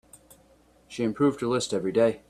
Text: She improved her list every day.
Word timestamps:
She 0.87 1.03
improved 1.03 1.41
her 1.41 1.47
list 1.47 1.75
every 1.75 1.91
day. 1.91 2.19